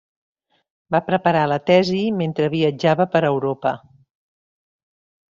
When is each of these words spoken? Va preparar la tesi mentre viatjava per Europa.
Va 0.95 1.01
preparar 1.09 1.43
la 1.51 1.59
tesi 1.71 1.99
mentre 2.21 2.47
viatjava 2.57 3.07
per 3.17 3.23
Europa. 3.29 3.75